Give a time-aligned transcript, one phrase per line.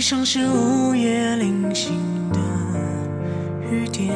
[0.00, 1.92] 悲伤是午夜零星
[2.32, 2.40] 的
[3.70, 4.10] 雨点。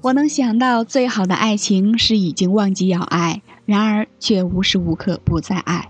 [0.00, 5.88] 我能想到最好的爱情是已经忘记要爱，然而却无时无刻不在爱，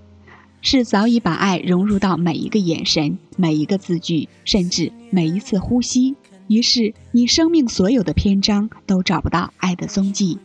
[0.62, 6.17] 是早已把爱融入到每一个眼神、每一个字句，甚至每一次呼吸。
[6.48, 10.39] 于是你生命所有的篇章都找不到爱的踪迹，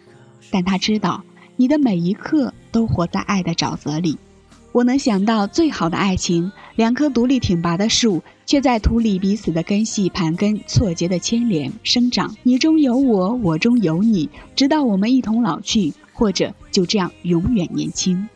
[0.51, 1.23] 但他知道
[1.55, 4.17] 你的每一刻都活在爱的沼泽里。
[4.77, 12.35] 我能想到最好的爱情，两棵独立挺拔的树，却在土里彼此的根系盘根错节的牵连生长。
[12.43, 18.29] 你中有我，我中有你，直到我们一同老去，或者就这样永远年轻。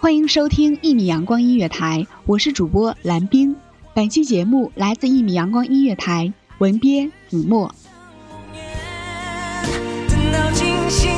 [0.00, 3.54] 欢迎收听一米阳光音乐台，我是主播蓝冰。
[3.94, 7.72] 本期节目来自一米阳光音乐台，文编子墨。
[10.08, 11.08] 等到惊醒，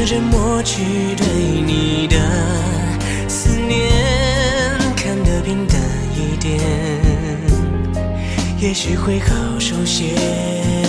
[0.00, 1.26] 试着抹去对
[1.66, 2.16] 你的
[3.28, 3.92] 思念，
[4.96, 5.78] 看得平淡
[6.16, 6.58] 一点，
[8.58, 10.79] 也许会好受些。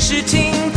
[0.00, 0.69] 心是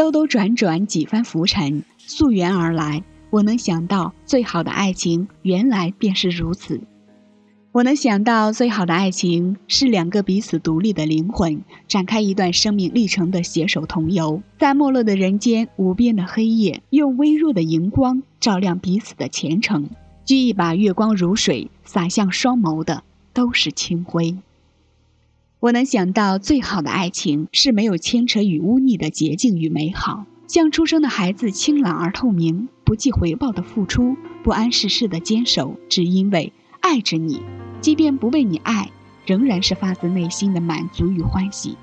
[0.00, 3.04] 兜兜转转几番浮沉，溯源而来。
[3.28, 6.80] 我能想到最好的爱情，原来便是如此。
[7.72, 19.90] 我能想到最好的爱情是两个彼此独立的灵魂，展开一段生命历程的携手同游，在没落的人间无边的黑夜，用微弱的荧光照亮彼此的前程。
[20.24, 23.04] 掬一把月光如水洒向双眸的
[23.34, 24.34] 都是清辉。
[25.60, 37.42] 我能想到最好的爱情是没有牵扯与污腻的洁净与美好，像出生的孩子清朗而透明，不计回报的付出，不谙世事的坚守，只因为爱着你，
[37.82, 38.90] 即便不被你爱，
[39.26, 41.76] 仍然是发自内心的满足与欢喜。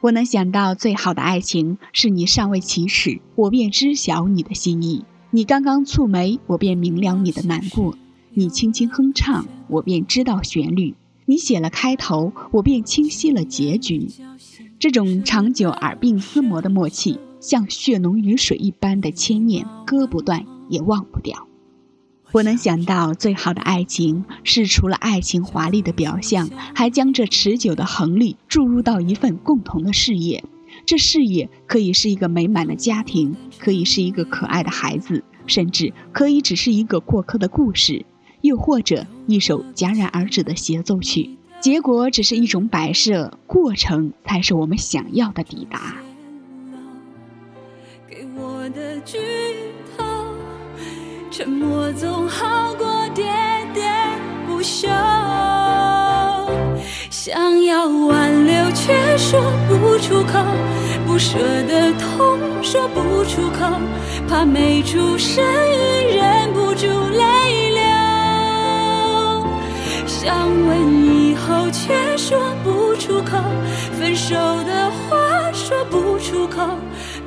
[0.00, 5.02] 我能想到最好的爱情是你尚未启齿，我便知晓你的心意；
[5.32, 7.96] 你刚刚蹙眉，我便明了你的难过；
[8.32, 10.94] 你轻轻哼唱，我便知道旋律。
[11.28, 14.08] 你写了开头，我便清晰了结局。
[14.78, 21.48] 这种长久耳鬓厮磨的默契，像血浓于水一般的牵念，割不断也忘不掉。
[22.32, 30.44] 我能想到最好的爱情，是除了爱情华丽的表象，还将这持久的恒力注入到一份共同的事业。
[30.84, 38.04] 这事业可以是一个美满的家庭，可以是一个可爱的孩子，甚至可以只是一个过客的故事。
[38.46, 45.96] 又或者一首戛然而止的协奏曲，结果只是一种摆设，过程才是我们想要的抵达。
[48.08, 49.18] 给我的剧
[49.96, 50.04] 透，
[51.30, 53.24] 沉默总好过喋
[53.74, 53.82] 喋
[54.46, 54.88] 不休。
[57.10, 60.38] 想要挽留却说不出口，
[61.04, 63.80] 不舍的痛说不出口，
[64.28, 67.65] 怕没出声音忍不住泪。
[70.26, 73.38] 想问以后，却说不出口；
[73.92, 76.76] 分手的话说不出口，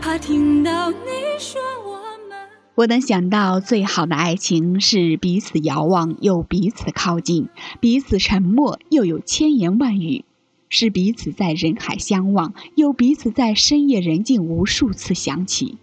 [0.01, 0.97] 怕听到你
[1.39, 1.93] 说我
[2.27, 2.37] 们。
[2.75, 7.47] 我能想到最好的爱情是彼此遥望又彼此靠近，
[7.79, 10.25] 彼此沉默又有千言万语，
[10.67, 15.77] 是彼此在人海相望，又彼此在深夜人静无数次想起。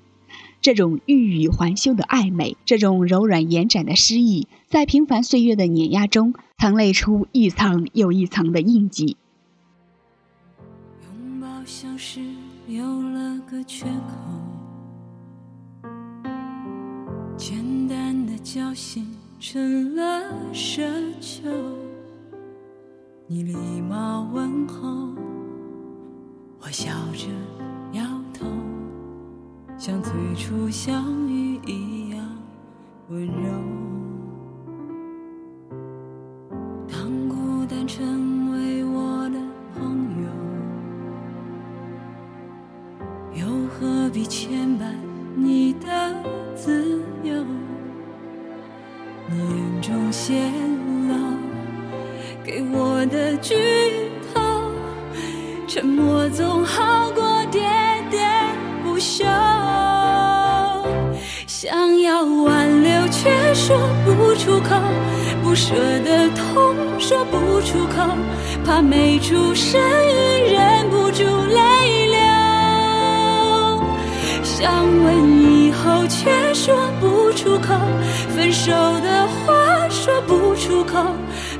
[0.66, 9.16] 这种欲语还休的暧昧，这种柔软延展的诗意，在平凡岁月的碾压中，曾累出一层又一层的印记。
[11.04, 12.20] 拥抱像是
[12.66, 15.90] 有了个缺口，
[17.36, 19.08] 简单的交心
[19.38, 20.82] 成了奢
[21.20, 21.48] 求。
[23.28, 23.54] 你礼
[23.88, 25.14] 貌问候，
[26.58, 27.28] 我笑着。
[29.86, 32.18] 像最初相遇一样
[33.08, 33.52] 温柔。
[36.88, 39.38] 当孤单成为我的
[39.72, 40.26] 朋友，
[43.40, 44.92] 又何必牵绊
[45.36, 45.86] 你的
[46.56, 47.44] 自由？
[49.28, 50.50] 你眼中泄
[51.06, 51.14] 露
[52.42, 54.40] 给我的剧透，
[55.68, 57.24] 沉默总好过
[58.96, 59.26] 不休。
[61.46, 63.76] 想要挽留，却说
[64.06, 64.74] 不出口；
[65.44, 68.16] 不舍的痛，说不出口，
[68.64, 72.16] 怕没出声音，忍不住泪流。
[74.42, 74.72] 想
[75.04, 77.74] 问以后，却说不出口；
[78.34, 81.04] 分手的话说不出口，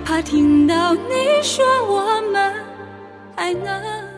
[0.07, 2.51] 怕听到你说我们
[3.37, 4.16] 还能。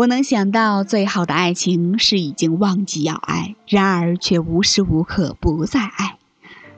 [0.00, 6.16] 我能想到最好的爱情是已经忘记要爱，然而却无时无刻不在爱，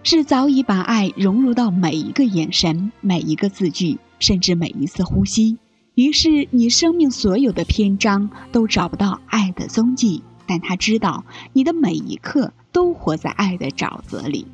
[0.02, 5.56] 是早已把爱融入到每一个眼神、每一个字句，甚至每一次呼吸。
[5.94, 14.48] 于是你生命所有的篇章都找不到爱的踪迹，但他知道你的每一刻都活在爱的沼泽里。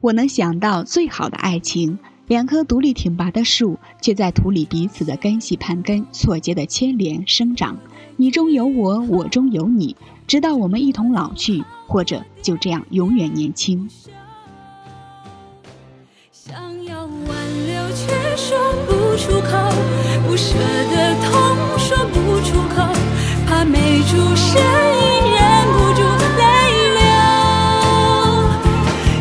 [0.00, 1.98] 我能想到最好的爱情。
[2.28, 7.76] 两棵独立挺拔的树，却在土里彼此的根系盘根错节的牵连生长。
[8.16, 13.88] 你中有我，我中有你，直到我们一同老去，或者就这样永远年轻。
[16.30, 16.54] 想
[16.84, 17.10] 要挽
[17.66, 19.72] 留，却说不出口；
[20.26, 20.54] 不舍
[20.90, 21.32] 的痛，
[21.78, 22.86] 说不出口，
[23.46, 24.62] 怕没出声音，
[25.32, 25.40] 忍
[25.72, 26.02] 不住
[26.36, 26.42] 泪
[26.98, 27.00] 流。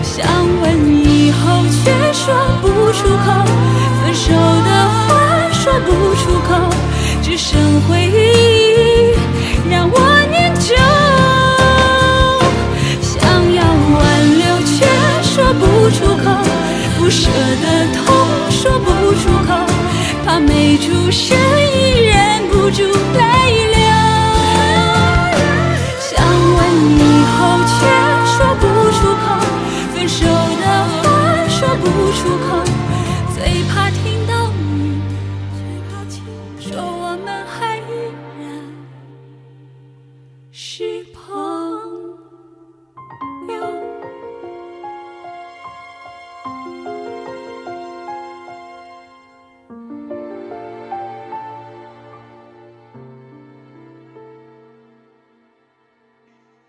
[0.04, 0.28] 想
[0.62, 0.64] 问
[1.06, 3.30] 以后，却说不出口；
[4.04, 4.70] 分手的
[5.08, 5.10] 话，
[5.54, 6.50] 说不出口，
[7.22, 8.01] 只剩回
[20.82, 22.84] 出声已，忍不住